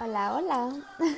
[0.00, 0.68] Hola, hola.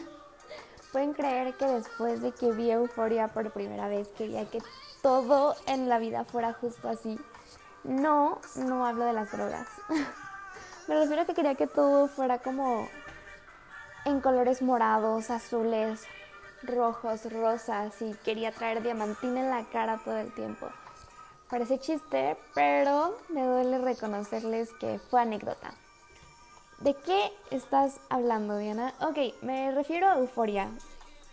[0.93, 4.63] Pueden creer que después de que vi Euforia por primera vez quería que
[5.03, 7.19] todo en la vida fuera justo así.
[7.85, 9.67] No, no hablo de las drogas.
[10.89, 12.89] Me refiero a que quería que todo fuera como
[14.05, 16.07] en colores morados, azules,
[16.67, 20.69] rojos, rosas y quería traer diamantina en la cara todo el tiempo.
[21.49, 25.73] Parece chiste, pero me duele reconocerles que fue anécdota.
[26.81, 28.93] ¿De qué estás hablando, Diana?
[29.01, 30.69] Ok, me refiero a Euforia.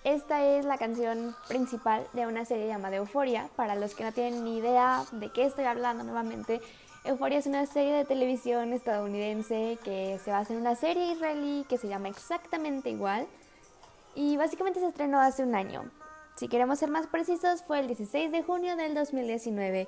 [0.04, 3.50] Esta es la canción principal de una serie llamada Euforia.
[3.56, 6.62] Para los que no tienen ni idea de qué estoy hablando nuevamente,
[7.06, 11.78] Euforia es una serie de televisión estadounidense que se basa en una serie israelí que
[11.78, 13.28] se llama exactamente igual
[14.16, 15.92] y básicamente se estrenó hace un año.
[16.36, 19.88] Si queremos ser más precisos, fue el 16 de junio del 2019.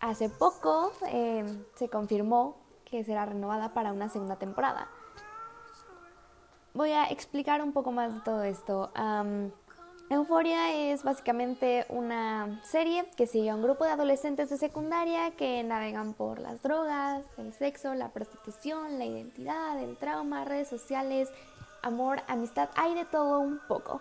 [0.00, 1.44] Hace poco eh,
[1.76, 4.88] se confirmó que será renovada para una segunda temporada.
[6.74, 8.90] Voy a explicar un poco más de todo esto.
[10.10, 15.62] Euforia es básicamente una serie que sigue a un grupo de adolescentes de secundaria que
[15.62, 21.30] navegan por las drogas, el sexo, la prostitución, la identidad, el trauma, redes sociales,
[21.82, 24.00] amor, amistad, hay de todo un poco.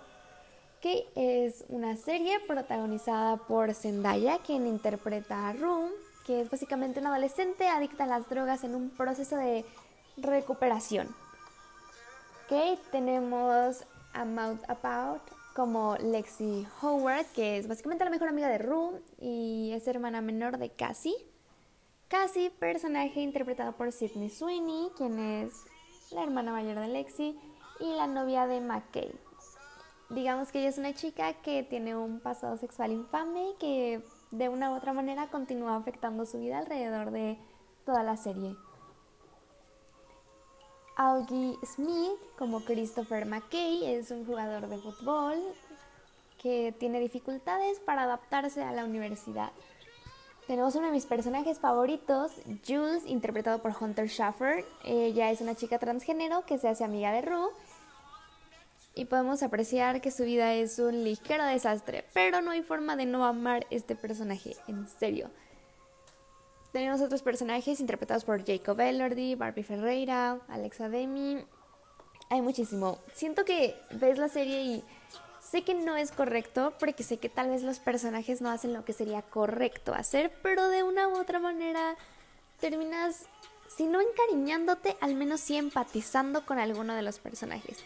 [0.81, 5.89] Que es una serie protagonizada por Zendaya, quien interpreta a Room,
[6.25, 9.65] que es básicamente un adolescente adicta a las drogas en un proceso de
[10.17, 11.07] recuperación.
[12.45, 13.83] Ok, tenemos
[14.13, 15.21] a Mouth About
[15.55, 20.57] como Lexi Howard, que es básicamente la mejor amiga de Rue y es hermana menor
[20.57, 21.15] de Cassie.
[22.07, 25.53] Cassie, personaje interpretado por Sidney Sweeney, quien es
[26.11, 27.39] la hermana mayor de Lexi
[27.81, 29.11] y la novia de McKay.
[30.09, 34.71] Digamos que ella es una chica que tiene un pasado sexual infame que de una
[34.71, 37.37] u otra manera continúa afectando su vida alrededor de
[37.85, 38.55] toda la serie.
[40.97, 45.35] Augie Smith, como Christopher McKay, es un jugador de fútbol
[46.41, 49.51] que tiene dificultades para adaptarse a la universidad.
[50.47, 52.33] Tenemos uno de mis personajes favoritos,
[52.67, 54.65] Jules, interpretado por Hunter Schaffer.
[54.83, 57.49] Ella es una chica transgénero que se hace amiga de Rue
[58.93, 63.05] y podemos apreciar que su vida es un ligero desastre, pero no hay forma de
[63.05, 65.29] no amar este personaje, en serio.
[66.73, 71.37] Tenemos otros personajes interpretados por Jacob Elordi, Barbie Ferreira, Alexa Demi.
[72.29, 72.99] Hay muchísimo.
[73.13, 74.83] Siento que ves la serie y
[75.41, 78.85] sé que no es correcto porque sé que tal vez los personajes no hacen lo
[78.85, 81.97] que sería correcto hacer, pero de una u otra manera
[82.61, 83.25] terminas,
[83.67, 87.83] si no encariñándote, al menos sí empatizando con alguno de los personajes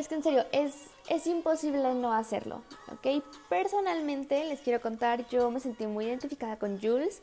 [0.00, 0.74] es que en serio, es,
[1.08, 3.22] es imposible no hacerlo, ¿ok?
[3.48, 7.22] Personalmente les quiero contar, yo me sentí muy identificada con Jules,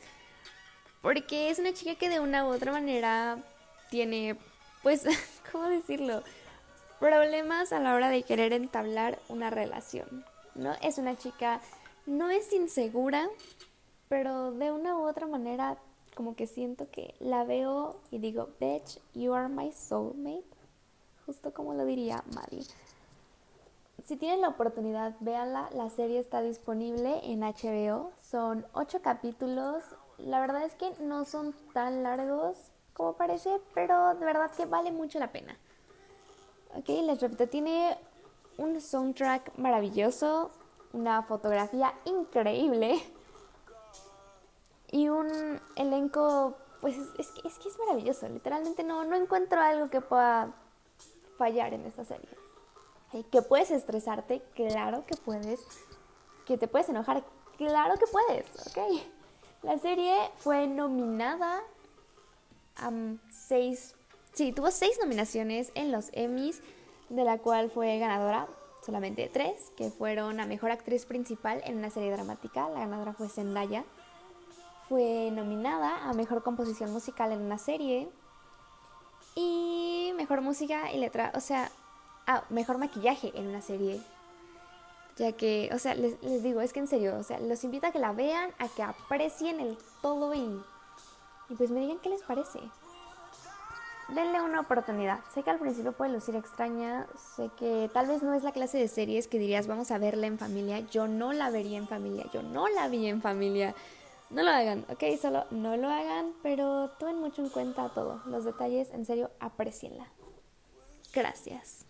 [1.01, 3.39] porque es una chica que de una u otra manera
[3.89, 4.37] tiene,
[4.83, 5.05] pues,
[5.51, 6.23] ¿cómo decirlo?
[6.99, 10.23] Problemas a la hora de querer entablar una relación,
[10.55, 10.73] ¿no?
[10.81, 11.61] Es una chica,
[12.05, 13.27] no es insegura,
[14.07, 15.77] pero de una u otra manera
[16.15, 20.56] como que siento que la veo y digo, bitch, you are my soulmate
[21.27, 22.65] justo como lo diría Maddie.
[24.05, 25.69] Si tienen la oportunidad, véanla.
[25.73, 28.11] La serie está disponible en HBO.
[28.21, 29.83] Son ocho capítulos.
[30.17, 32.57] La verdad es que no son tan largos
[32.93, 35.57] como parece, pero de verdad que vale mucho la pena.
[36.73, 37.97] Ok, les repito, tiene
[38.57, 40.51] un soundtrack maravilloso,
[40.93, 42.97] una fotografía increíble
[44.89, 48.29] y un elenco, pues es, es que es maravilloso.
[48.29, 50.53] Literalmente no, no encuentro algo que pueda
[51.37, 52.29] fallar en esta serie.
[53.31, 54.41] ¿Que puedes estresarte?
[54.55, 55.61] Claro que puedes.
[56.45, 57.23] ¿Que te puedes enojar?
[57.57, 59.01] Claro que puedes, ¿ok?
[59.63, 61.61] La serie fue nominada
[62.75, 62.91] a
[63.31, 63.95] seis...
[64.33, 66.61] Sí, tuvo seis nominaciones en los Emmys,
[67.09, 68.47] de la cual fue ganadora
[68.85, 72.69] solamente tres, que fueron a Mejor Actriz Principal en una serie dramática.
[72.69, 73.83] La ganadora fue Zendaya.
[74.87, 78.09] Fue nominada a Mejor Composición Musical en una serie,
[79.37, 81.69] y mejor música y letra, o sea,
[82.25, 84.01] ah, mejor maquillaje en una serie.
[85.15, 87.91] Ya que, o sea, les, digo, es que en serio, o sea, los invito a
[87.91, 90.59] que la vean, a que aprecien el todo y,
[91.49, 92.59] y pues me digan qué les parece.
[94.09, 95.19] Denle una oportunidad.
[95.33, 97.05] Sé que al principio puede lucir extraña,
[97.35, 100.25] sé que tal vez no es la clase de series que dirías vamos a verla
[100.25, 100.79] en familia.
[100.79, 103.75] Yo no la vería en familia, yo no la vi en familia.
[104.29, 108.21] No lo hagan, ok, solo no lo hagan, pero tomen mucho en cuenta todo.
[108.25, 110.07] Los detalles, en serio, aprecienla.
[111.13, 111.86] Gracias.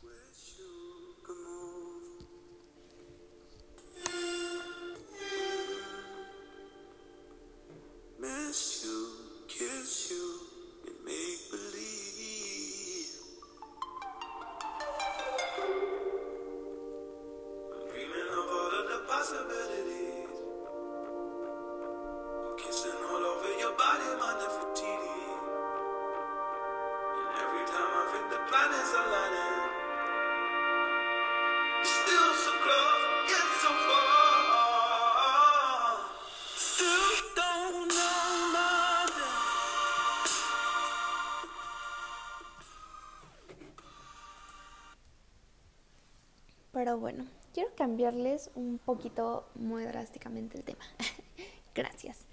[46.78, 47.26] Pero bueno,
[47.56, 50.84] quiero cambiarles un poquito muy drásticamente el tema.
[51.74, 52.28] Gracias.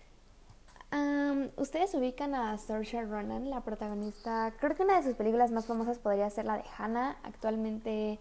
[1.57, 4.53] Ustedes ubican a Saoirse Ronan, la protagonista.
[4.61, 7.17] Creo que una de sus películas más famosas podría ser la de Hannah.
[7.23, 8.19] Actualmente,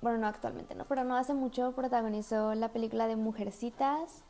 [0.00, 4.22] bueno, no actualmente, no, pero no hace mucho protagonizó la película de Mujercitas.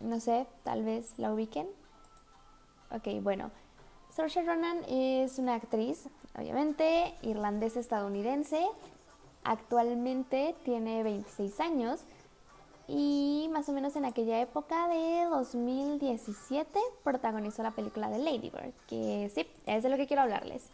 [0.00, 1.68] No sé, tal vez la ubiquen.
[2.90, 3.52] Ok, bueno.
[4.10, 8.66] Saoirse Ronan es una actriz, obviamente, irlandesa-estadounidense
[9.44, 12.00] Actualmente tiene 26 años
[12.88, 18.72] y más o menos en aquella época de 2017 protagonizó la película de Lady Bird,
[18.88, 20.68] que sí, es de lo que quiero hablarles.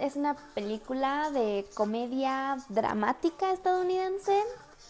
[0.00, 4.42] Es una película de comedia dramática estadounidense.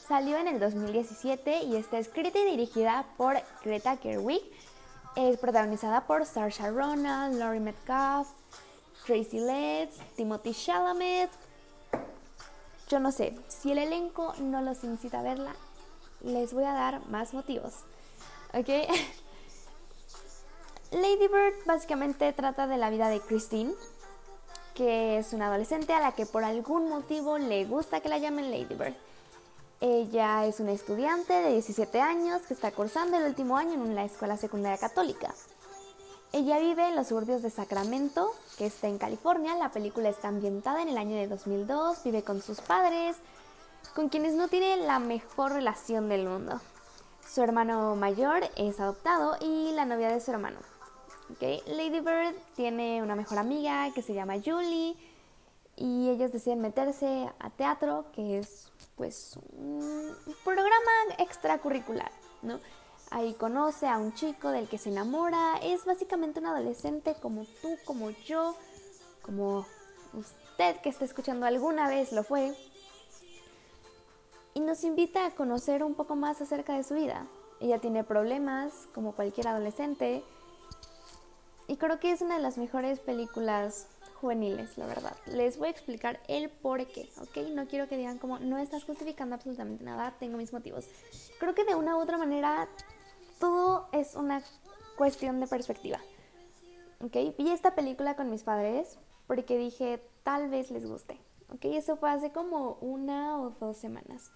[0.07, 4.43] Salió en el 2017 y está escrita y dirigida por Greta Gerwig.
[5.17, 8.29] Es protagonizada por Saoirse Ronan, Laurie Metcalf,
[9.05, 11.31] Tracy Letts, Timothy Chalamet.
[12.89, 15.57] Yo no sé, si el elenco no los incita a verla,
[16.23, 17.81] les voy a dar más motivos.
[18.53, 18.69] ¿Ok?
[20.93, 23.75] Lady Bird básicamente trata de la vida de Christine,
[24.75, 28.51] que es una adolescente a la que por algún motivo le gusta que la llamen
[28.51, 28.95] Lady Bird.
[29.81, 34.05] Ella es una estudiante de 17 años que está cursando el último año en una
[34.05, 35.35] escuela secundaria católica.
[36.33, 39.55] Ella vive en los suburbios de Sacramento, que está en California.
[39.55, 42.03] La película está ambientada en el año de 2002.
[42.03, 43.17] Vive con sus padres,
[43.95, 46.61] con quienes no tiene la mejor relación del mundo.
[47.29, 50.59] Su hermano mayor es adoptado y la novia de su hermano.
[51.41, 54.97] Lady Bird tiene una mejor amiga que se llama Julie
[55.77, 60.15] y ellos deciden meterse a teatro, que es pues un
[60.45, 62.13] programa extracurricular,
[62.43, 62.61] ¿no?
[63.11, 67.77] Ahí conoce a un chico del que se enamora, es básicamente un adolescente como tú,
[67.85, 68.55] como yo,
[69.23, 69.67] como
[70.13, 72.55] usted que está escuchando alguna vez lo fue,
[74.55, 77.27] y nos invita a conocer un poco más acerca de su vida.
[77.61, 80.23] Ella tiene problemas, como cualquier adolescente,
[81.67, 83.89] y creo que es una de las mejores películas
[84.21, 85.17] juveniles, la verdad.
[85.27, 87.49] Les voy a explicar el por qué, ¿ok?
[87.53, 90.89] No quiero que digan como, no estás justificando absolutamente nada, tengo mis motivos.
[91.39, 92.69] Creo que de una u otra manera
[93.39, 94.43] todo es una
[94.97, 95.99] cuestión de perspectiva,
[97.01, 97.37] ¿ok?
[97.37, 101.65] Vi esta película con mis padres porque dije, tal vez les guste, ¿ok?
[101.67, 104.31] Eso fue hace como una o dos semanas.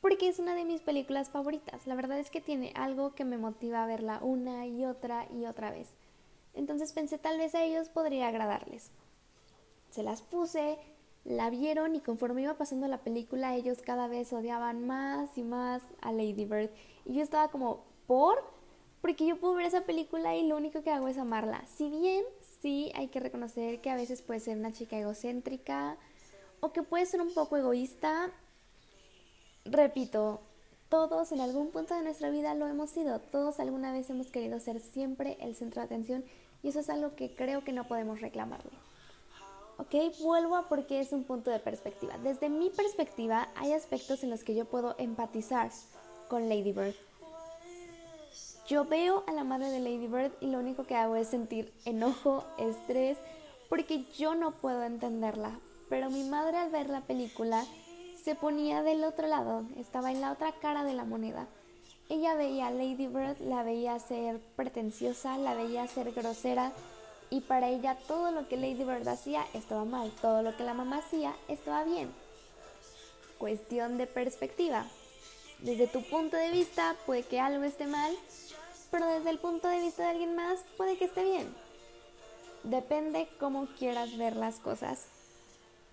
[0.00, 1.86] Porque es una de mis películas favoritas.
[1.86, 5.44] La verdad es que tiene algo que me motiva a verla una y otra y
[5.44, 5.94] otra vez.
[6.54, 8.90] Entonces pensé tal vez a ellos podría agradarles.
[9.90, 10.78] Se las puse,
[11.24, 15.82] la vieron y conforme iba pasando la película ellos cada vez odiaban más y más
[16.00, 16.70] a Lady Bird.
[17.04, 18.42] Y yo estaba como, ¿por?
[19.00, 21.64] Porque yo puedo ver esa película y lo único que hago es amarla.
[21.66, 22.24] Si bien
[22.60, 25.96] sí hay que reconocer que a veces puede ser una chica egocéntrica
[26.60, 28.30] o que puede ser un poco egoísta,
[29.64, 30.40] repito,
[30.90, 34.58] todos en algún punto de nuestra vida lo hemos sido, todos alguna vez hemos querido
[34.58, 36.24] ser siempre el centro de atención
[36.62, 38.72] y eso es algo que creo que no podemos reclamarlo.
[39.78, 39.94] ¿Ok?
[40.20, 42.18] Vuelvo a porque es un punto de perspectiva.
[42.18, 45.70] Desde mi perspectiva hay aspectos en los que yo puedo empatizar
[46.28, 46.94] con Lady Bird.
[48.66, 51.72] Yo veo a la madre de Lady Bird y lo único que hago es sentir
[51.84, 53.16] enojo, estrés,
[53.68, 55.58] porque yo no puedo entenderla.
[55.88, 57.64] Pero mi madre al ver la película
[58.24, 61.46] se ponía del otro lado, estaba en la otra cara de la moneda.
[62.08, 66.72] Ella veía a Lady Bird, la veía ser pretenciosa, la veía ser grosera
[67.30, 70.74] y para ella todo lo que Lady Bird hacía estaba mal, todo lo que la
[70.74, 72.12] mamá hacía estaba bien.
[73.38, 74.84] Cuestión de perspectiva.
[75.60, 78.12] Desde tu punto de vista puede que algo esté mal,
[78.90, 81.54] pero desde el punto de vista de alguien más puede que esté bien.
[82.64, 85.06] depende cómo quieras ver las cosas.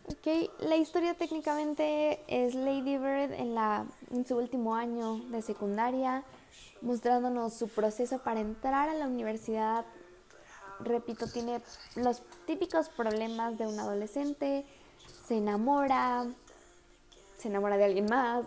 [0.10, 6.24] Ok, la historia técnicamente es Lady Bird en, la, en su último año de secundaria,
[6.82, 9.84] mostrándonos su proceso para entrar a la universidad.
[10.80, 11.60] Repito, tiene
[11.98, 14.66] los típicos problemas de un adolescente,
[15.28, 16.26] se enamora,
[17.38, 18.46] se enamora de alguien más.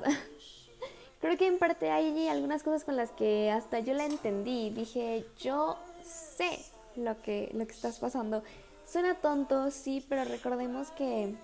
[1.21, 4.71] Creo que en parte hay algunas cosas con las que hasta yo la entendí.
[4.71, 6.65] Dije, yo sé
[6.97, 8.43] lo que, lo que estás pasando.
[8.87, 11.37] Suena tonto, sí, pero recordemos que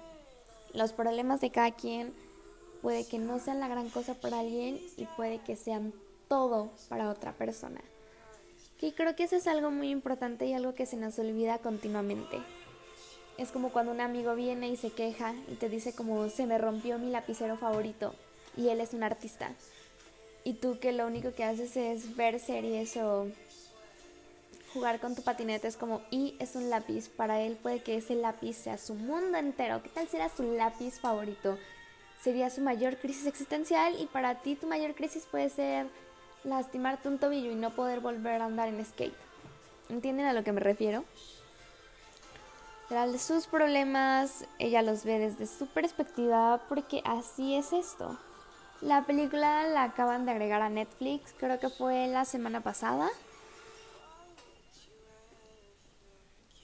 [0.77, 2.13] los problemas de cada quien
[2.83, 5.95] puede que no sean la gran cosa para alguien y puede que sean
[6.29, 7.81] todo para otra persona.
[8.81, 12.39] Y creo que eso es algo muy importante y algo que se nos olvida continuamente.
[13.39, 16.59] Es como cuando un amigo viene y se queja y te dice como se me
[16.59, 18.15] rompió mi lapicero favorito
[18.55, 19.55] y él es un artista.
[20.45, 23.29] Y tú que lo único que haces es ver series o
[24.77, 27.09] jugar con tu patinete es como, y es un lápiz.
[27.09, 29.83] Para él puede que ese lápiz sea su mundo entero.
[29.83, 31.59] ¿Qué tal si era su lápiz favorito?
[32.23, 35.87] Sería su mayor crisis existencial y para ti tu mayor crisis puede ser
[36.45, 39.17] lastimarte un tobillo y no poder volver a andar en skate.
[39.89, 41.05] ¿Entienden a lo que me refiero?
[42.91, 48.19] Tras sus problemas, ella los ve desde su perspectiva porque así es esto.
[48.83, 53.09] La película la acaban de agregar a Netflix, creo que fue la semana pasada.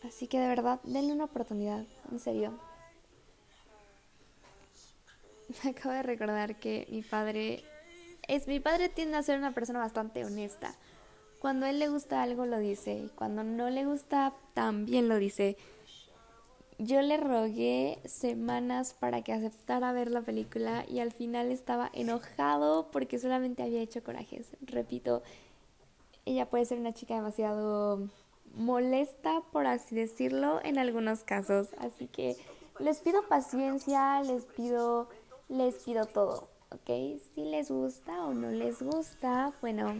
[0.04, 2.52] Así que de verdad, denle una oportunidad, en serio.
[5.64, 7.64] Me acabo de recordar que mi padre
[8.28, 10.74] es mi padre tiende a ser una persona bastante honesta.
[11.40, 15.16] Cuando a él le gusta algo lo dice y cuando no le gusta también lo
[15.16, 15.56] dice.
[16.78, 22.90] Yo le rogué semanas para que aceptara ver la película y al final estaba enojado
[22.90, 24.48] porque solamente había hecho corajes.
[24.62, 25.22] Repito,
[26.24, 28.08] ella puede ser una chica demasiado
[28.54, 31.68] molesta, por así decirlo, en algunos casos.
[31.78, 32.36] Así que
[32.78, 35.08] les pido paciencia, les pido,
[35.48, 37.20] les pido todo, ¿ok?
[37.34, 39.94] Si les gusta o no les gusta, bueno,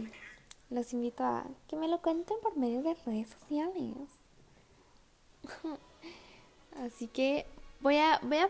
[0.69, 3.95] los invito a que me lo cuenten por medio de redes sociales.
[6.85, 7.45] Así que
[7.81, 8.49] voy a, voy a,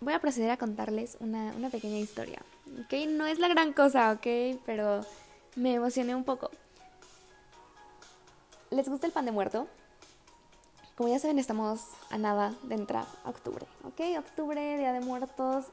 [0.00, 2.42] voy a proceder a contarles una, una pequeña historia,
[2.80, 2.94] ¿ok?
[3.08, 4.58] No es la gran cosa, ¿ok?
[4.64, 5.04] Pero
[5.56, 6.50] me emocioné un poco.
[8.70, 9.66] ¿Les gusta el pan de muerto?
[10.94, 14.18] Como ya saben, estamos a nada de entrar a octubre, ¿ok?
[14.18, 15.64] Octubre, Día de Muertos.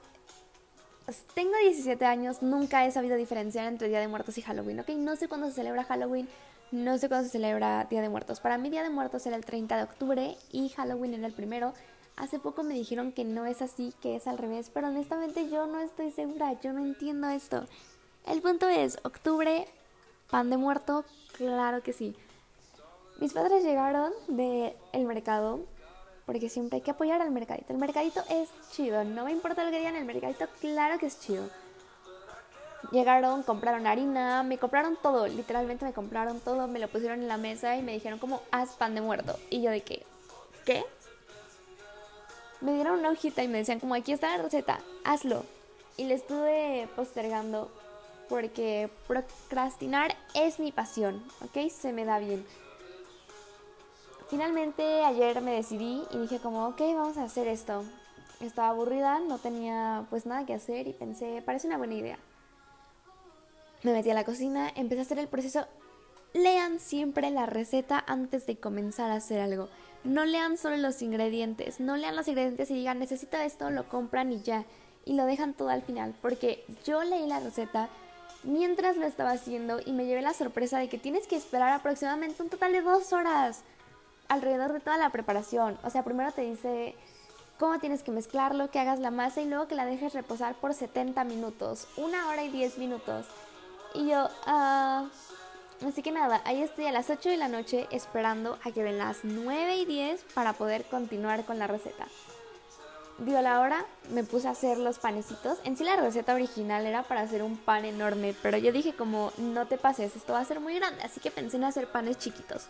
[1.33, 4.89] Tengo 17 años, nunca he sabido diferenciar entre Día de Muertos y Halloween, ¿ok?
[4.91, 6.29] No sé cuándo se celebra Halloween,
[6.71, 8.39] no sé cuándo se celebra Día de Muertos.
[8.39, 11.73] Para mí Día de Muertos era el 30 de octubre y Halloween era el primero.
[12.15, 15.67] Hace poco me dijeron que no es así, que es al revés, pero honestamente yo
[15.67, 17.65] no estoy segura, yo no entiendo esto.
[18.25, 19.67] El punto es, octubre,
[20.29, 22.15] pan de muerto, claro que sí.
[23.19, 25.61] Mis padres llegaron del el mercado,
[26.25, 27.71] porque siempre hay que apoyar al mercadito.
[27.71, 31.19] El mercadito es chido, no me importa lo que digan, el mercadito claro que es
[31.19, 31.47] chido.
[32.91, 37.37] Llegaron, compraron harina, me compraron todo, literalmente me compraron todo, me lo pusieron en la
[37.37, 39.37] mesa y me dijeron como, haz pan de muerto.
[39.49, 40.05] Y yo de qué,
[40.65, 40.85] ¿qué?
[42.61, 45.45] Me dieron una hojita y me decían como, aquí está la receta, hazlo.
[45.97, 47.71] Y le estuve postergando
[48.27, 51.69] porque procrastinar es mi pasión, ¿ok?
[51.71, 52.45] Se me da bien.
[54.29, 57.83] Finalmente ayer me decidí y dije como, ok, vamos a hacer esto.
[58.41, 62.17] Estaba aburrida, no tenía pues nada que hacer y pensé, parece una buena idea.
[63.83, 65.67] Me metí a la cocina, empecé a hacer el proceso.
[66.33, 69.69] Lean siempre la receta antes de comenzar a hacer algo.
[70.03, 74.31] No lean solo los ingredientes, no lean los ingredientes y digan necesito esto, lo compran
[74.31, 74.65] y ya.
[75.05, 77.89] Y lo dejan todo al final, porque yo leí la receta
[78.43, 82.41] mientras lo estaba haciendo y me llevé la sorpresa de que tienes que esperar aproximadamente
[82.41, 83.63] un total de dos horas
[84.27, 85.77] alrededor de toda la preparación.
[85.83, 86.95] O sea, primero te dice
[87.59, 90.73] cómo tienes que mezclarlo, que hagas la masa y luego que la dejes reposar por
[90.73, 93.25] 70 minutos, una hora y 10 minutos.
[93.93, 95.05] Y yo, ah,
[95.87, 98.97] así que nada, ahí estoy a las 8 de la noche esperando a que ven
[98.97, 102.07] las 9 y 10 para poder continuar con la receta.
[103.19, 105.59] Dio la hora, me puse a hacer los panecitos.
[105.63, 109.31] En sí la receta original era para hacer un pan enorme, pero yo dije como
[109.37, 112.17] no te pases, esto va a ser muy grande, así que pensé en hacer panes
[112.17, 112.67] chiquitos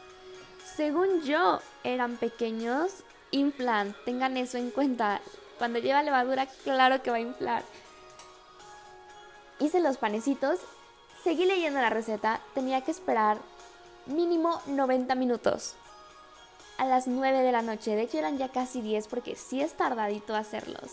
[0.75, 2.91] según yo, eran pequeños,
[3.31, 3.95] inflan.
[4.05, 5.21] Tengan eso en cuenta.
[5.57, 7.63] Cuando lleva levadura, claro que va a inflar.
[9.59, 10.59] Hice los panecitos,
[11.23, 13.37] seguí leyendo la receta, tenía que esperar
[14.05, 15.75] mínimo 90 minutos.
[16.77, 19.73] A las 9 de la noche, de hecho eran ya casi 10 porque sí es
[19.73, 20.91] tardadito hacerlos.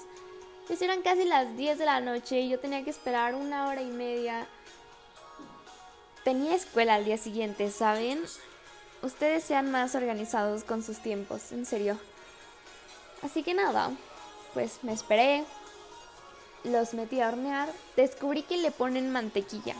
[0.68, 3.82] Pues eran casi las 10 de la noche y yo tenía que esperar una hora
[3.82, 4.46] y media.
[6.22, 8.22] Tenía escuela al día siguiente, ¿saben?
[9.02, 11.99] Ustedes sean más organizados con sus tiempos, en serio.
[13.23, 13.90] Así que nada,
[14.54, 15.44] pues me esperé,
[16.64, 19.76] los metí a hornear, descubrí que le ponen mantequilla.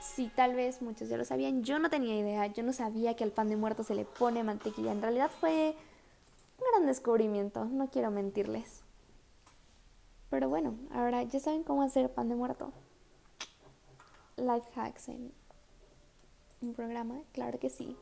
[0.00, 3.24] Si tal vez muchos ya lo sabían, yo no tenía idea, yo no sabía que
[3.24, 4.92] al pan de muerto se le pone mantequilla.
[4.92, 5.74] En realidad fue
[6.58, 8.82] un gran descubrimiento, no quiero mentirles.
[10.30, 12.72] Pero bueno, ahora ya saben cómo hacer pan de muerto.
[14.36, 15.32] Life hacks en
[16.60, 17.96] un programa, claro que sí.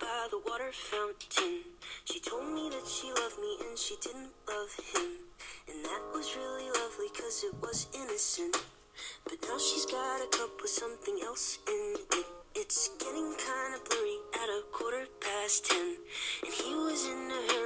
[0.00, 1.60] By the water fountain.
[2.04, 5.28] She told me that she loved me and she didn't love him.
[5.68, 8.56] And that was really lovely cause it was innocent.
[9.24, 12.26] But now she's got a cup with something else in it.
[12.54, 15.96] It's getting kinda blurry at a quarter past ten.
[16.44, 17.59] And he was in a hurry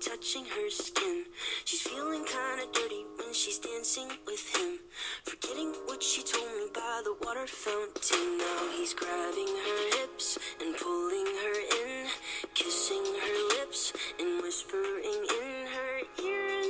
[0.00, 1.24] touching her skin.
[1.64, 4.78] She's feeling kinda dirty when she's dancing with him.
[5.24, 8.38] Forgetting what she told me by the water fountain.
[8.38, 12.06] Now he's grabbing her hips and pulling her in,
[12.54, 15.67] kissing her lips and whispering in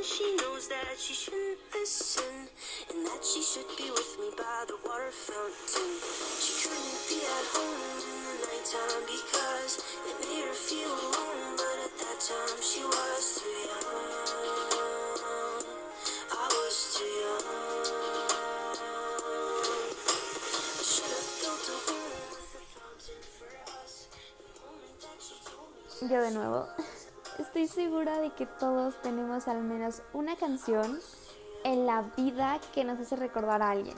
[0.08, 2.48] she knows that she shouldn't listen
[2.88, 5.90] and that she should be with me by the water fountain.
[6.40, 11.60] She couldn't be at home in the nighttime because it made her feel alone.
[11.60, 13.84] But at that time she was too young.
[16.32, 17.68] I was too young.
[26.00, 26.97] Yo de nuevo.
[27.38, 30.98] Estoy segura de que todos tenemos al menos una canción
[31.62, 33.94] en la vida que nos hace recordar a alguien.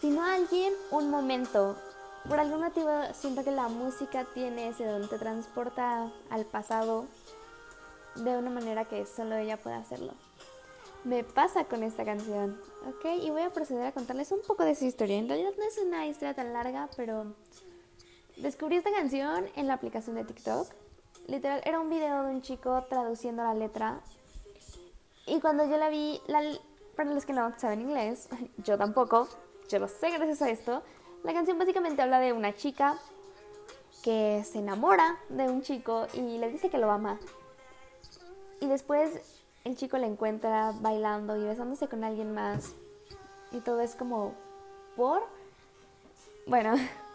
[0.00, 1.76] Si no a alguien, un momento.
[2.28, 7.06] Por algún motivo siento que la música tiene ese don, te transporta al pasado
[8.14, 10.14] de una manera que solo ella puede hacerlo.
[11.02, 13.22] Me pasa con esta canción, ¿ok?
[13.22, 15.18] Y voy a proceder a contarles un poco de su historia.
[15.18, 17.34] En realidad no es una historia tan larga, pero
[18.36, 20.68] descubrí esta canción en la aplicación de TikTok.
[21.26, 24.00] Literal, era un video de un chico traduciendo la letra.
[25.26, 26.42] Y cuando yo la vi, la,
[26.96, 29.28] para los que no saben inglés, yo tampoco,
[29.68, 30.82] yo lo sé gracias a esto,
[31.22, 32.98] la canción básicamente habla de una chica
[34.02, 37.18] que se enamora de un chico y le dice que lo ama.
[38.60, 39.20] Y después
[39.64, 42.74] el chico la encuentra bailando y besándose con alguien más.
[43.52, 44.34] Y todo es como,
[44.96, 45.22] ¿por?
[46.46, 46.74] Bueno,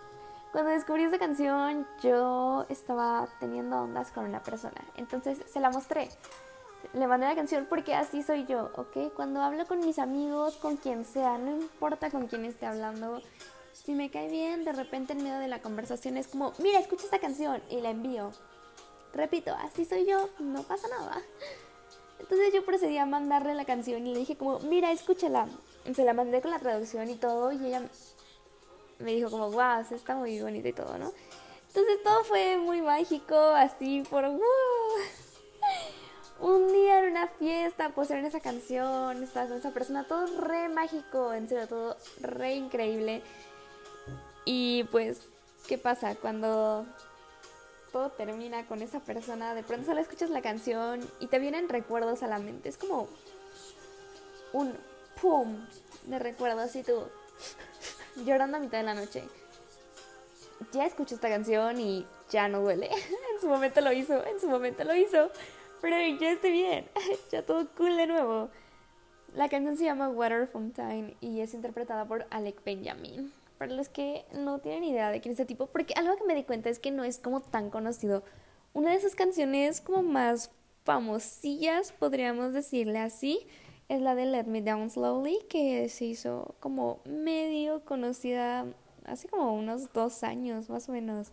[0.57, 4.83] cuando descubrí esta canción yo estaba teniendo ondas con una persona.
[4.95, 6.09] Entonces se la mostré.
[6.93, 9.13] Le mandé la canción porque así soy yo, ¿ok?
[9.15, 13.21] Cuando hablo con mis amigos, con quien sea, no importa con quién esté hablando,
[13.71, 17.03] si me cae bien, de repente en medio de la conversación es como, mira, escucha
[17.03, 18.31] esta canción y la envío.
[19.13, 21.21] Repito, así soy yo, no pasa nada.
[22.19, 25.49] Entonces yo procedí a mandarle la canción y le dije como, mira, escúchala.
[25.93, 27.83] Se la mandé con la traducción y todo y ella
[28.99, 31.11] me dijo como, wow, está muy bonita y todo, ¿no?
[31.67, 34.27] Entonces todo fue muy mágico, así por...
[34.27, 34.41] ¡wow!
[36.39, 41.33] Un día en una fiesta pusieron esa canción, estaba con esa persona, todo re mágico,
[41.33, 43.23] en serio, todo re increíble.
[44.45, 45.21] Y pues,
[45.67, 46.15] ¿qué pasa?
[46.15, 46.85] Cuando
[47.91, 52.21] todo termina con esa persona, de pronto solo escuchas la canción y te vienen recuerdos
[52.21, 52.69] a la mente.
[52.69, 53.07] Es como
[54.53, 54.77] un
[55.19, 55.65] pum
[56.05, 57.03] de recuerdos y tú
[58.25, 59.23] llorando a mitad de la noche.
[60.71, 62.89] Ya escuché esta canción y ya no duele.
[63.33, 65.31] en su momento lo hizo, en su momento lo hizo.
[65.81, 66.85] Pero ya estoy bien,
[67.31, 68.49] ya todo cool de nuevo.
[69.35, 73.31] La canción se llama Water Fountain y es interpretada por Alec Benjamin.
[73.57, 76.35] Para los que no tienen idea de quién es este tipo, porque algo que me
[76.35, 78.23] di cuenta es que no es como tan conocido.
[78.73, 80.51] Una de sus canciones como más
[80.83, 83.47] famosillas, podríamos decirle así,
[83.89, 88.65] es la de Let Me Down Slowly, que se hizo como medio conocida
[89.05, 91.31] hace como unos dos años, más o menos.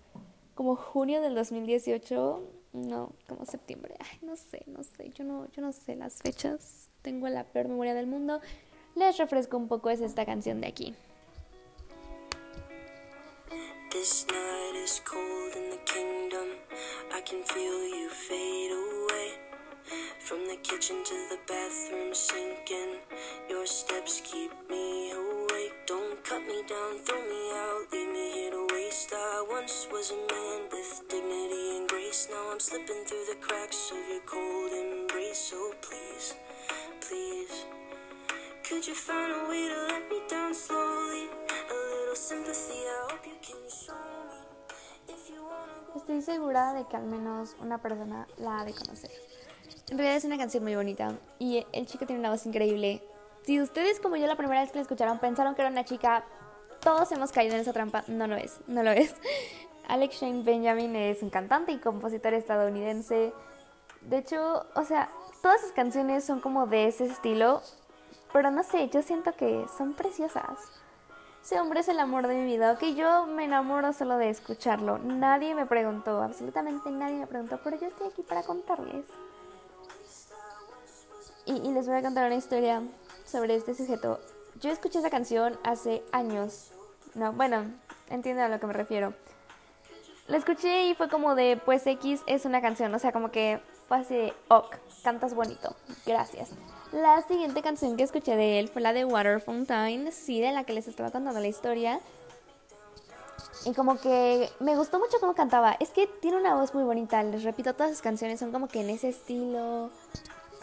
[0.54, 2.40] Como junio del 2018,
[2.74, 3.96] no, como septiembre.
[3.98, 6.88] Ay, no sé, no sé, yo no, yo no sé las fechas.
[7.02, 8.40] Tengo la peor memoria del mundo.
[8.94, 10.94] Les refresco un poco, es esta canción de aquí.
[13.90, 16.48] This night is cold in the kingdom.
[17.12, 19.43] I can feel you fade away.
[20.24, 22.96] From the kitchen to the bathroom sinking.
[23.50, 25.74] Your steps keep me awake.
[25.86, 29.12] Don't cut me down, throw me out, leave me here to waste.
[29.12, 32.28] I once was a man with dignity and grace.
[32.30, 35.52] Now I'm slipping through the cracks of your cold embrace.
[35.52, 36.34] So please,
[37.02, 37.66] please.
[38.66, 41.28] Could you find a way to let me down slowly?
[41.68, 44.40] A little sympathy, I hope you can show me.
[45.96, 49.10] Estoy segura de que al menos una persona la ha de conocer.
[49.90, 53.02] En realidad es una canción muy bonita y el chico tiene una voz increíble.
[53.42, 56.24] Si ustedes como yo la primera vez que la escucharon pensaron que era una chica,
[56.80, 58.02] todos hemos caído en esa trampa.
[58.08, 59.14] No lo es, no lo es.
[59.88, 63.34] Alex Shane Benjamin es un cantante y compositor estadounidense.
[64.00, 65.10] De hecho, o sea,
[65.42, 67.60] todas sus canciones son como de ese estilo,
[68.32, 70.58] pero no sé, yo siento que son preciosas.
[71.42, 74.96] Ese hombre es el amor de mi vida, que yo me enamoro solo de escucharlo.
[74.96, 79.04] Nadie me preguntó, absolutamente nadie me preguntó, pero yo estoy aquí para contarles.
[81.46, 82.82] Y, les voy a contar una historia
[83.26, 84.20] sobre este sujeto.
[84.60, 86.70] Yo escuché esa canción hace años.
[87.14, 87.64] No, bueno,
[88.08, 89.12] entienden a lo que me refiero.
[90.26, 93.60] La escuché y fue como de, pues X es una canción, o sea, como que
[93.88, 95.76] fue así de, ok, cantas bonito,
[96.06, 96.48] gracias.
[96.92, 100.64] La siguiente canción que escuché de él fue la de Water Fountain, sí, de la
[100.64, 102.00] que les estaba contando la historia.
[103.66, 105.76] Y como que me gustó mucho cómo cantaba.
[105.80, 108.80] Es que tiene una voz muy bonita, les repito, todas sus canciones son como que
[108.80, 109.90] en ese estilo.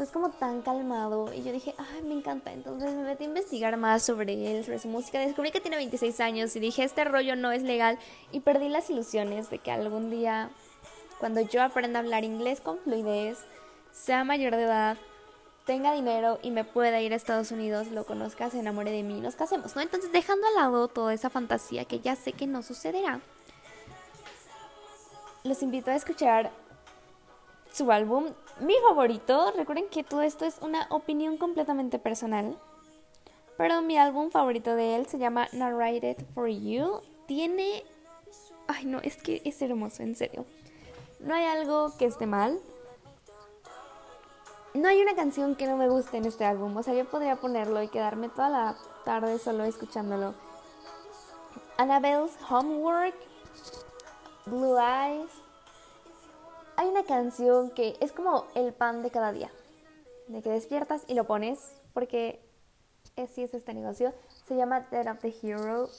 [0.02, 1.32] Es como tan calmado.
[1.34, 2.52] Y yo dije, ay, me encanta.
[2.52, 5.20] Entonces me metí a investigar más sobre él, sobre su música.
[5.20, 8.00] Descubrí que tiene 26 años y dije, este rollo no es legal.
[8.32, 10.50] Y perdí las ilusiones de que algún día,
[11.20, 13.40] cuando yo aprenda a hablar inglés con fluidez,
[13.92, 14.98] sea mayor de edad,
[15.66, 19.18] tenga dinero y me pueda ir a Estados Unidos, lo conozca, se enamore de mí
[19.18, 19.82] y nos casemos, ¿no?
[19.82, 23.22] Entonces dejando al lado toda esa fantasía que ya sé que no sucederá,
[25.44, 26.52] los invito a escuchar
[27.72, 28.28] su álbum,
[28.60, 29.52] mi favorito.
[29.56, 32.58] Recuerden que todo esto es una opinión completamente personal.
[33.58, 37.02] Pero mi álbum favorito de él se llama Narrated for You.
[37.28, 37.84] Tiene...
[38.68, 40.46] Ay, no, es que es hermoso, en serio.
[41.20, 42.60] No hay algo que esté mal.
[44.74, 46.76] No hay una canción que no me guste en este álbum.
[46.78, 50.34] O sea, yo podría ponerlo y quedarme toda la tarde solo escuchándolo.
[51.78, 53.16] Annabelle's Homework,
[54.46, 55.41] Blue Eyes.
[56.78, 59.52] Hay una canción que es como el pan de cada día.
[60.28, 62.40] De que despiertas y lo pones, porque
[63.18, 64.14] así es este negocio.
[64.48, 65.90] Se llama Dead of the Hero.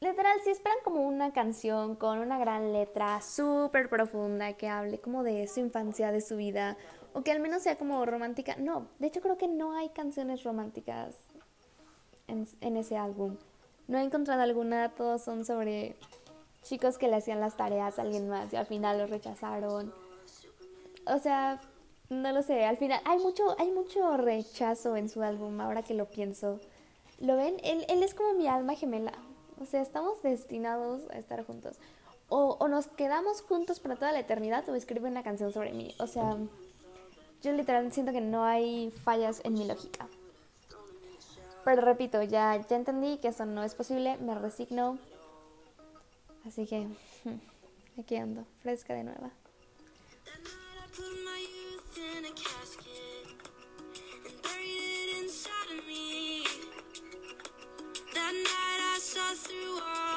[0.00, 5.24] Literal, si esperan como una canción con una gran letra súper profunda que hable como
[5.24, 6.76] de su infancia, de su vida,
[7.14, 8.54] o que al menos sea como romántica.
[8.58, 11.16] No, de hecho creo que no hay canciones románticas
[12.28, 13.36] en, en ese álbum.
[13.88, 15.96] No he encontrado alguna, todos son sobre
[16.62, 19.92] chicos que le hacían las tareas a alguien más y al final los rechazaron.
[21.06, 21.60] O sea,
[22.10, 25.94] no lo sé, al final hay mucho, hay mucho rechazo en su álbum, ahora que
[25.94, 26.60] lo pienso.
[27.18, 27.56] ¿Lo ven?
[27.64, 29.12] Él, él es como mi alma gemela.
[29.60, 31.76] O sea, estamos destinados a estar juntos.
[32.28, 35.94] O, o nos quedamos juntos para toda la eternidad o escribe una canción sobre mí.
[35.98, 36.36] O sea,
[37.42, 40.06] yo literalmente siento que no hay fallas en mi lógica.
[41.64, 44.98] Pero repito, ya, ya entendí que eso no es posible, me resigno.
[46.48, 46.86] Así que
[48.00, 49.30] aquí ando, fresca de nueva.
[59.44, 60.08] through all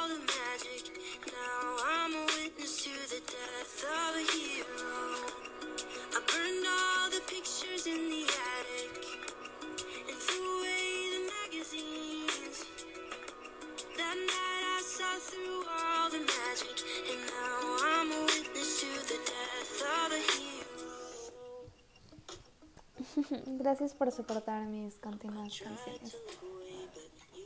[23.45, 26.17] Gracias por soportar mis continuas canciones.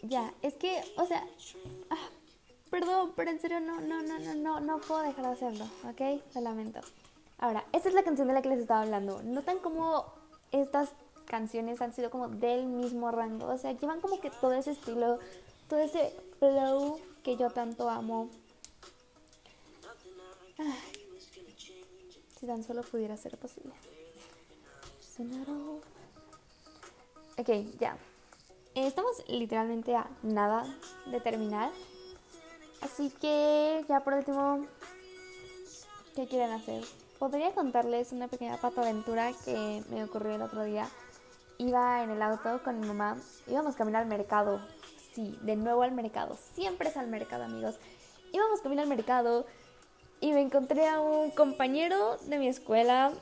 [0.04, 1.26] Ya, es que, o sea,
[1.90, 2.10] ah,
[2.70, 6.22] perdón, pero en serio no, no, no, no, no, no puedo dejar de hacerlo, ¿ok?
[6.36, 6.80] Lo lamento.
[7.38, 9.22] Ahora, esta es la canción de la que les estaba hablando.
[9.24, 10.06] ¿Notan cómo
[10.52, 10.92] estas
[11.26, 13.48] canciones han sido como del mismo rango?
[13.48, 15.20] O sea, llevan como que todo ese estilo,
[15.68, 18.30] todo ese flow que yo tanto amo.
[20.58, 20.74] Ay,
[22.40, 23.74] si tan solo pudiera ser posible.
[27.38, 27.50] Ok,
[27.80, 27.98] ya.
[28.74, 30.66] Estamos literalmente a nada
[31.06, 31.72] de terminar.
[32.82, 34.66] Así que ya por último,
[36.16, 36.84] ¿qué quieren hacer?
[37.18, 40.90] Podría contarles una pequeña patoaventura que me ocurrió el otro día.
[41.60, 44.60] Iba en el auto con mi mamá, íbamos a al mercado.
[45.14, 46.38] Sí, de nuevo al mercado.
[46.56, 47.76] Siempre es al mercado, amigos.
[48.34, 49.46] Íbamos a al mercado
[50.20, 53.14] y me encontré a un compañero de mi escuela,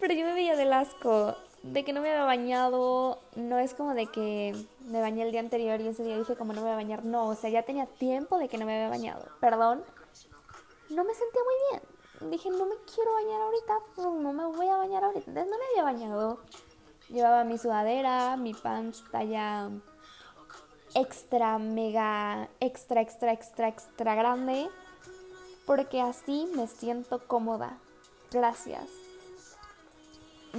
[0.00, 3.94] pero yo me veía del asco de que no me había bañado, no es como
[3.94, 4.54] de que
[4.88, 7.04] me bañé el día anterior y ese día dije como no me voy a bañar,
[7.04, 9.82] no, o sea, ya tenía tiempo de que no me había bañado, perdón,
[10.90, 13.78] no me sentía muy bien, dije no me quiero bañar ahorita,
[14.20, 16.40] no me voy a bañar ahorita, no me había bañado,
[17.08, 19.70] llevaba mi sudadera, mi pants talla
[20.94, 24.68] extra, mega, extra, extra, extra, extra grande,
[25.66, 27.78] porque así me siento cómoda.
[28.30, 29.05] Gracias.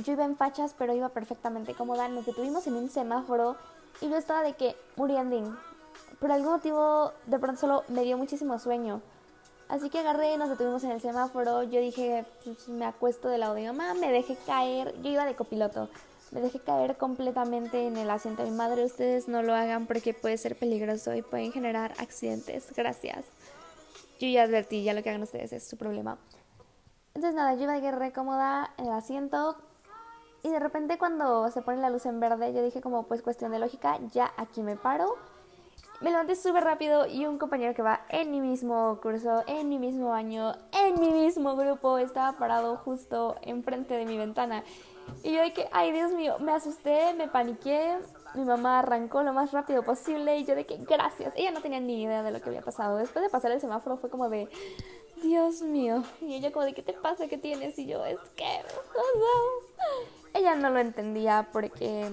[0.04, 2.08] Yo iba en fachas, pero iba perfectamente cómoda.
[2.08, 3.56] Nos detuvimos en un semáforo
[4.02, 5.58] y yo estaba de que muriendo.
[6.20, 9.02] Por algún motivo, de pronto solo me dio muchísimo sueño.
[9.70, 11.64] Así que agarré, nos detuvimos en el semáforo.
[11.64, 14.94] Yo dije, pues, me acuesto del lado de mamá, me dejé caer.
[15.02, 15.90] Yo iba de copiloto.
[16.32, 18.86] Me dejé caer completamente en el asiento de mi madre.
[18.86, 22.68] Ustedes no lo hagan porque puede ser peligroso y pueden generar accidentes.
[22.76, 23.26] Gracias.
[24.20, 26.18] Yo ya advertí, ya lo que hagan ustedes es su problema.
[27.14, 29.58] Entonces nada, yo iba de re cómoda en el asiento.
[30.43, 33.52] Y de repente cuando se pone la luz en verde, yo dije como pues cuestión
[33.52, 35.15] de lógica, ya aquí me paro.
[36.00, 39.80] Me levanté súper rápido y un compañero que va en mi mismo curso, en mi
[39.80, 44.63] mismo año, en mi mismo grupo, estaba parado justo enfrente de mi ventana.
[45.23, 47.97] Y yo de que, ay Dios mío, me asusté, me paniqué.
[48.36, 51.34] Mi mamá arrancó lo más rápido posible y yo de que, gracias.
[51.36, 52.97] Ella no tenía ni idea de lo que había pasado.
[52.97, 54.47] Después de pasar el semáforo fue como de,
[55.23, 56.04] Dios mío.
[56.21, 57.28] Y ella como de, ¿qué te pasa?
[57.28, 57.78] ¿Qué tienes?
[57.80, 58.45] Y yo, es que...
[60.38, 62.12] Ella no lo entendía porque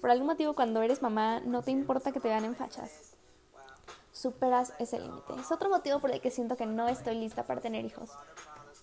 [0.00, 3.16] por algún motivo cuando eres mamá no te importa que te vean en fachas.
[4.12, 5.34] Superas ese límite.
[5.40, 8.10] Es otro motivo por el que siento que no estoy lista para tener hijos.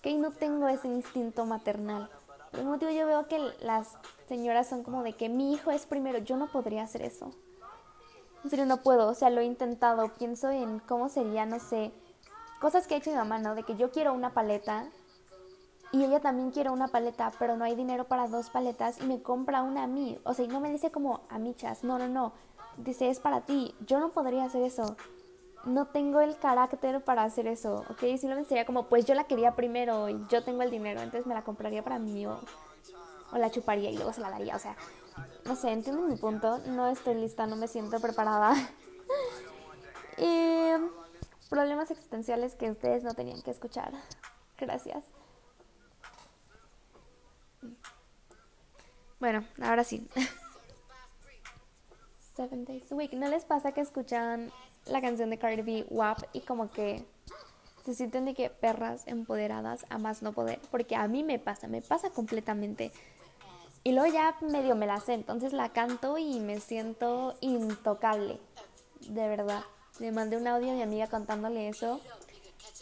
[0.02, 2.10] Que no tengo ese instinto maternal.
[2.50, 3.96] Por algún motivo yo veo que las
[4.28, 6.18] señoras son como de que mi hijo es primero.
[6.18, 7.30] Yo no podría hacer eso.
[8.44, 9.08] En serio no puedo.
[9.08, 10.12] O sea, lo he intentado.
[10.18, 11.92] Pienso en cómo sería, no sé,
[12.60, 13.54] cosas que ha hecho mi mamá, ¿no?
[13.54, 14.84] De que yo quiero una paleta
[15.92, 19.20] y ella también quiere una paleta, pero no hay dinero para dos paletas y me
[19.20, 20.18] compra una a mí.
[20.24, 22.32] O sea, y no me dice como a michas, no, no, no.
[22.78, 23.74] Dice, es para ti.
[23.86, 24.96] Yo no podría hacer eso.
[25.66, 28.00] No tengo el carácter para hacer eso, ¿ok?
[28.00, 31.34] Simplemente sería como, pues yo la quería primero y yo tengo el dinero, entonces me
[31.34, 32.40] la compraría para mí o,
[33.32, 34.56] la chuparía y luego se la daría.
[34.56, 34.74] O sea,
[35.44, 36.58] no sé, entienden mi punto.
[36.68, 38.54] No estoy lista, no me siento preparada.
[41.50, 43.92] problemas existenciales que ustedes no tenían que escuchar.
[44.58, 45.04] Gracias.
[49.22, 50.04] Bueno, ahora sí.
[52.36, 53.12] Seven Days Week.
[53.12, 54.50] ¿No les pasa que escuchan
[54.86, 57.04] la canción de Cardi B, WAP, y como que
[57.84, 60.58] se sienten de que perras empoderadas a más no poder?
[60.72, 62.90] Porque a mí me pasa, me pasa completamente.
[63.84, 68.40] Y luego ya medio me la sé, entonces la canto y me siento intocable.
[69.08, 69.62] De verdad
[70.00, 72.00] le mandé un audio a mi amiga contándole eso.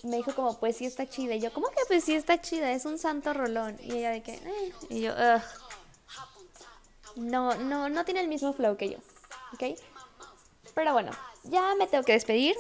[0.05, 1.35] Me dijo como, pues sí está chida.
[1.35, 2.73] Y yo, ¿cómo que pues sí está chida?
[2.73, 3.77] Es un santo rolón.
[3.83, 4.73] Y ella de que, eh.
[4.89, 5.43] Y yo, Ugh.
[7.21, 8.99] No, no, no tiene el mismo flow que yo.
[9.53, 9.79] ¿Ok?
[10.75, 11.13] Pero bueno,
[11.45, 12.57] ya me tengo que despedir.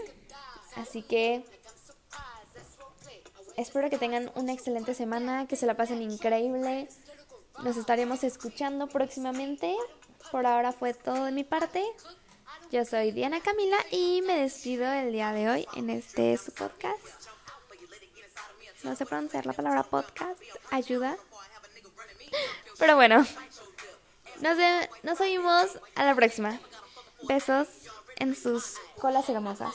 [0.76, 1.42] Así que
[3.56, 6.88] espero que tengan una excelente semana, que se la pasen increíble.
[7.62, 9.74] Nos estaremos escuchando próximamente.
[10.30, 11.82] Por ahora fue todo de mi parte.
[12.70, 17.00] Yo soy Diana Camila y me despido el día de hoy en este podcast.
[18.84, 21.16] No sé pronunciar la palabra podcast, ayuda.
[22.78, 23.26] Pero bueno,
[24.40, 24.58] nos,
[25.02, 26.58] nos oímos a la próxima.
[27.22, 27.68] Besos
[28.16, 29.74] en sus colas hermosas.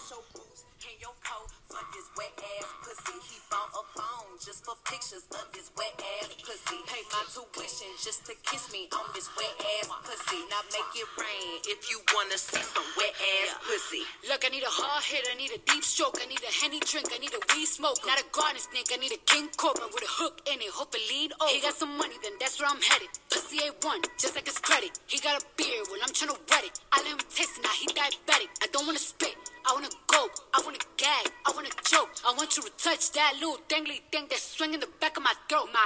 [4.45, 6.77] Just for pictures of this wet ass pussy.
[6.86, 10.38] Pay my tuition just to kiss me on this wet ass pussy.
[10.53, 14.05] Now make it rain if you wanna see some wet ass pussy.
[14.29, 16.77] Look, I need a hard hit, I need a deep stroke, I need a henny
[16.86, 17.97] drink, I need a weed smoke.
[18.05, 20.69] Not a garden snake, I need a king cobra with a hook in it.
[20.69, 21.49] Hope it lead over.
[21.49, 23.10] He got some money, then that's where I'm headed.
[23.34, 24.93] Pussy A1, just like his credit.
[25.10, 26.77] He got a beard, well I'm tryna wet it.
[26.93, 28.53] I let him taste it, now he diabetic.
[28.62, 29.34] I don't wanna spit.
[29.67, 32.10] I wanna go, I wanna gag, I wanna choke.
[32.23, 35.34] I want you to touch that little dangly thing that's swinging the back of my
[35.49, 35.69] throat.
[35.73, 35.82] My